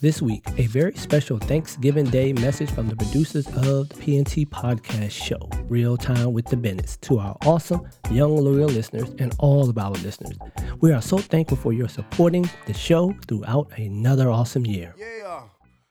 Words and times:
This 0.00 0.22
week, 0.22 0.44
a 0.56 0.66
very 0.68 0.94
special 0.94 1.38
Thanksgiving 1.38 2.04
Day 2.04 2.32
message 2.32 2.70
from 2.70 2.86
the 2.86 2.94
producers 2.94 3.48
of 3.48 3.88
the 3.88 3.96
PNT 3.96 4.46
podcast 4.46 5.10
show, 5.10 5.50
Real 5.64 5.96
Time 5.96 6.32
with 6.32 6.44
the 6.46 6.56
Bennetts, 6.56 6.98
to 6.98 7.18
our 7.18 7.36
awesome 7.44 7.84
young 8.08 8.36
loyal 8.36 8.68
listeners 8.68 9.12
and 9.18 9.34
all 9.40 9.68
of 9.68 9.76
our 9.76 9.90
listeners. 9.90 10.38
We 10.80 10.92
are 10.92 11.02
so 11.02 11.18
thankful 11.18 11.56
for 11.56 11.72
your 11.72 11.88
supporting 11.88 12.48
the 12.66 12.74
show 12.74 13.12
throughout 13.26 13.76
another 13.76 14.30
awesome 14.30 14.64
year. 14.64 14.94
Yeah. 14.96 15.42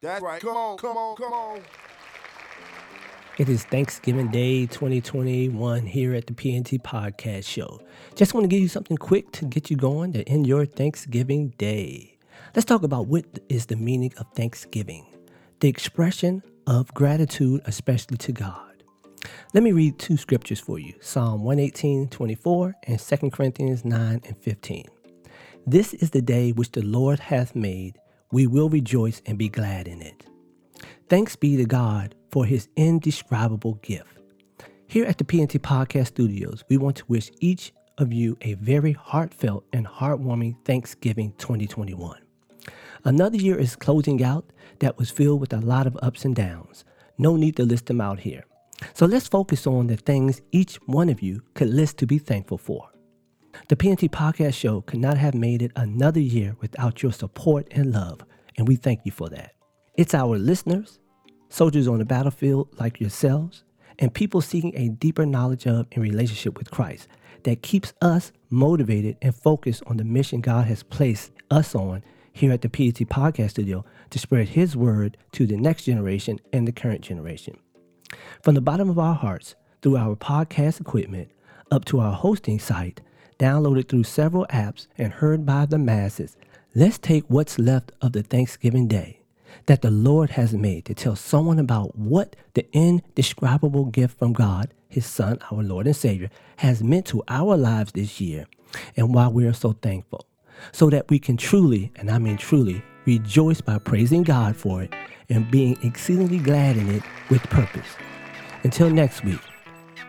That's 0.01 0.21
right. 0.21 0.39
Come 0.39 0.55
on. 0.55 0.77
Come 0.77 0.95
on. 0.95 1.17
Come 1.17 1.33
on. 1.33 1.59
It 3.37 3.49
is 3.49 3.65
Thanksgiving 3.65 4.31
Day 4.31 4.67
2021 4.67 5.85
here 5.85 6.15
at 6.15 6.27
the 6.27 6.33
PNT 6.33 6.81
Podcast 6.81 7.45
Show. 7.45 7.81
Just 8.15 8.33
want 8.33 8.45
to 8.45 8.47
give 8.47 8.61
you 8.61 8.69
something 8.69 8.95
quick 8.95 9.33
to 9.33 9.43
get 9.43 9.69
you 9.69 9.75
going 9.75 10.13
to 10.13 10.23
end 10.29 10.47
your 10.47 10.65
Thanksgiving 10.65 11.49
Day. 11.57 12.16
Let's 12.55 12.65
talk 12.65 12.83
about 12.83 13.07
what 13.07 13.25
is 13.49 13.65
the 13.65 13.75
meaning 13.75 14.13
of 14.17 14.25
Thanksgiving, 14.33 15.05
the 15.59 15.67
expression 15.67 16.41
of 16.65 16.93
gratitude, 16.93 17.61
especially 17.65 18.17
to 18.17 18.31
God. 18.31 18.83
Let 19.53 19.63
me 19.63 19.71
read 19.71 19.99
two 19.99 20.17
scriptures 20.17 20.59
for 20.59 20.79
you 20.79 20.93
Psalm 21.01 21.43
118, 21.43 22.09
24, 22.09 22.75
and 22.83 22.99
2 22.99 23.29
Corinthians 23.31 23.83
9 23.83 24.21
and 24.25 24.37
15. 24.37 24.85
This 25.65 25.93
is 25.93 26.11
the 26.11 26.21
day 26.21 26.51
which 26.51 26.71
the 26.71 26.83
Lord 26.83 27.19
hath 27.19 27.55
made. 27.55 27.97
We 28.31 28.47
will 28.47 28.69
rejoice 28.69 29.21
and 29.25 29.37
be 29.37 29.49
glad 29.49 29.87
in 29.87 30.01
it. 30.01 30.25
Thanks 31.09 31.35
be 31.35 31.57
to 31.57 31.65
God 31.65 32.15
for 32.31 32.45
his 32.45 32.69
indescribable 32.75 33.75
gift. 33.75 34.19
Here 34.87 35.05
at 35.05 35.17
the 35.17 35.25
PNT 35.25 35.59
Podcast 35.59 36.07
Studios, 36.07 36.63
we 36.69 36.77
want 36.77 36.95
to 36.97 37.05
wish 37.07 37.29
each 37.39 37.73
of 37.97 38.13
you 38.13 38.37
a 38.41 38.53
very 38.55 38.93
heartfelt 38.93 39.65
and 39.73 39.85
heartwarming 39.85 40.55
Thanksgiving 40.65 41.33
2021. 41.37 42.26
Another 43.03 43.37
year 43.37 43.57
is 43.57 43.75
closing 43.75 44.23
out 44.23 44.51
that 44.79 44.97
was 44.97 45.09
filled 45.09 45.41
with 45.41 45.53
a 45.53 45.59
lot 45.59 45.87
of 45.87 45.97
ups 46.01 46.25
and 46.25 46.35
downs. 46.35 46.85
No 47.17 47.35
need 47.35 47.55
to 47.57 47.63
list 47.63 47.87
them 47.87 48.01
out 48.01 48.19
here. 48.19 48.45
So 48.93 49.05
let's 49.05 49.27
focus 49.27 49.65
on 49.65 49.87
the 49.87 49.97
things 49.97 50.41
each 50.51 50.75
one 50.85 51.09
of 51.09 51.21
you 51.21 51.41
could 51.55 51.69
list 51.69 51.97
to 51.99 52.07
be 52.07 52.19
thankful 52.19 52.57
for. 52.57 52.89
The 53.69 53.75
PNT 53.75 54.09
Podcast 54.09 54.53
Show 54.53 54.81
could 54.81 54.99
not 54.99 55.17
have 55.17 55.33
made 55.33 55.63
it 55.63 55.71
another 55.75 56.19
year 56.19 56.55
without 56.61 57.01
your 57.01 57.11
support 57.11 57.67
and 57.71 57.91
love, 57.91 58.21
and 58.55 58.67
we 58.67 58.75
thank 58.75 59.01
you 59.03 59.11
for 59.11 59.29
that. 59.29 59.53
It's 59.95 60.13
our 60.13 60.37
listeners, 60.37 60.99
soldiers 61.49 61.87
on 61.87 61.97
the 61.97 62.05
battlefield 62.05 62.69
like 62.79 62.99
yourselves, 62.99 63.63
and 63.97 64.13
people 64.13 64.41
seeking 64.41 64.73
a 64.75 64.89
deeper 64.89 65.25
knowledge 65.25 65.65
of 65.65 65.87
and 65.91 66.03
relationship 66.03 66.57
with 66.57 66.69
Christ 66.69 67.07
that 67.43 67.63
keeps 67.63 67.93
us 68.01 68.31
motivated 68.51 69.17
and 69.23 69.33
focused 69.33 69.81
on 69.87 69.97
the 69.97 70.03
mission 70.03 70.39
God 70.39 70.65
has 70.67 70.83
placed 70.83 71.31
us 71.49 71.73
on 71.73 72.03
here 72.37 72.51
at 72.51 72.61
the 72.61 72.69
PNT 72.69 73.07
Podcast 73.07 73.51
Studio 73.51 73.83
to 74.09 74.19
spread 74.19 74.49
His 74.49 74.75
word 74.75 75.17
to 75.33 75.45
the 75.45 75.57
next 75.57 75.83
generation 75.83 76.39
and 76.53 76.67
the 76.67 76.71
current 76.71 77.01
generation. 77.01 77.57
From 78.41 78.55
the 78.55 78.61
bottom 78.61 78.89
of 78.89 78.99
our 78.99 79.15
hearts, 79.15 79.55
through 79.81 79.97
our 79.97 80.15
podcast 80.15 80.79
equipment, 80.79 81.29
up 81.71 81.85
to 81.85 81.99
our 81.99 82.13
hosting 82.13 82.59
site, 82.59 83.01
downloaded 83.39 83.89
through 83.89 84.03
several 84.03 84.45
apps 84.47 84.87
and 84.97 85.13
heard 85.13 85.45
by 85.45 85.65
the 85.65 85.77
masses, 85.77 86.37
let's 86.75 86.97
take 86.97 87.23
what's 87.27 87.59
left 87.59 87.91
of 88.01 88.13
the 88.13 88.23
Thanksgiving 88.23 88.87
Day 88.87 89.21
that 89.65 89.81
the 89.81 89.91
Lord 89.91 90.31
has 90.31 90.53
made 90.53 90.85
to 90.85 90.93
tell 90.93 91.15
someone 91.15 91.59
about 91.59 91.97
what 91.97 92.35
the 92.53 92.65
indescribable 92.73 93.85
gift 93.85 94.17
from 94.17 94.33
God, 94.33 94.73
His 94.87 95.05
Son, 95.05 95.39
our 95.51 95.63
Lord 95.63 95.87
and 95.87 95.95
Savior, 95.95 96.29
has 96.57 96.83
meant 96.83 97.05
to 97.07 97.23
our 97.27 97.57
lives 97.57 97.91
this 97.91 98.21
year 98.21 98.45
and 98.95 99.13
why 99.13 99.27
we 99.27 99.45
are 99.45 99.53
so 99.53 99.73
thankful. 99.73 100.25
So 100.71 100.89
that 100.89 101.09
we 101.09 101.19
can 101.19 101.37
truly, 101.37 101.91
and 101.95 102.09
I 102.09 102.17
mean 102.17 102.37
truly, 102.37 102.83
rejoice 103.05 103.61
by 103.61 103.79
praising 103.79 104.23
God 104.23 104.55
for 104.55 104.83
it 104.83 104.93
and 105.29 105.49
being 105.49 105.77
exceedingly 105.83 106.39
glad 106.39 106.77
in 106.77 106.89
it 106.89 107.03
with 107.29 107.41
purpose. 107.43 107.87
Until 108.63 108.89
next 108.89 109.23
week, 109.23 109.39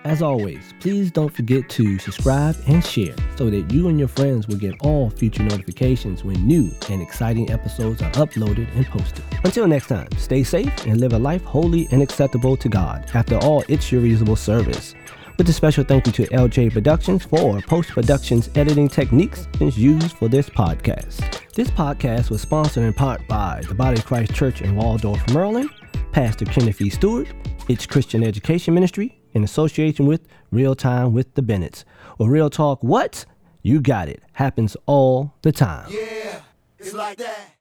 as 0.04 0.22
always, 0.22 0.72
please 0.80 1.10
don't 1.10 1.34
forget 1.34 1.68
to 1.70 1.98
subscribe 1.98 2.56
and 2.66 2.84
share 2.84 3.14
so 3.36 3.50
that 3.50 3.70
you 3.72 3.88
and 3.88 3.98
your 3.98 4.08
friends 4.08 4.46
will 4.46 4.56
get 4.56 4.74
all 4.80 5.10
future 5.10 5.42
notifications 5.42 6.24
when 6.24 6.46
new 6.46 6.70
and 6.88 7.02
exciting 7.02 7.50
episodes 7.50 8.00
are 8.00 8.10
uploaded 8.12 8.74
and 8.76 8.86
posted. 8.86 9.24
Until 9.44 9.66
next 9.66 9.88
time, 9.88 10.08
stay 10.16 10.44
safe 10.44 10.72
and 10.86 11.00
live 11.00 11.12
a 11.12 11.18
life 11.18 11.42
holy 11.42 11.88
and 11.90 12.00
acceptable 12.00 12.56
to 12.56 12.68
God. 12.68 13.04
After 13.12 13.36
all, 13.38 13.64
it's 13.68 13.90
your 13.90 14.00
reasonable 14.00 14.36
service. 14.36 14.94
With 15.38 15.48
a 15.48 15.52
special 15.52 15.84
thank 15.84 16.04
you 16.04 16.12
to 16.14 16.26
LJ 16.26 16.72
Productions 16.72 17.24
for 17.24 17.60
post 17.60 17.90
productions 17.90 18.50
editing 18.56 18.88
techniques 18.88 19.46
used 19.60 20.16
for 20.16 20.26
this 20.26 20.50
podcast. 20.50 21.52
This 21.54 21.70
podcast 21.70 22.28
was 22.28 22.42
sponsored 22.42 22.82
in 22.82 22.92
part 22.92 23.26
by 23.28 23.62
the 23.68 23.74
Body 23.74 24.00
of 24.00 24.04
Christ 24.04 24.34
Church 24.34 24.62
in 24.62 24.74
Waldorf, 24.74 25.22
Maryland, 25.32 25.70
Pastor 26.10 26.44
Kenneth 26.44 26.80
E. 26.80 26.90
Stewart, 26.90 27.28
its 27.68 27.86
Christian 27.86 28.24
Education 28.24 28.74
Ministry, 28.74 29.20
in 29.34 29.44
association 29.44 30.06
with 30.06 30.26
Real 30.50 30.74
Time 30.74 31.12
with 31.12 31.32
the 31.34 31.42
Bennetts. 31.42 31.84
Or 32.18 32.28
Real 32.28 32.50
Talk, 32.50 32.82
what? 32.82 33.24
You 33.62 33.80
got 33.80 34.08
it. 34.08 34.20
Happens 34.32 34.76
all 34.86 35.34
the 35.42 35.52
time. 35.52 35.88
Yeah. 35.88 36.40
It's 36.80 36.94
like 36.94 37.18
that. 37.18 37.57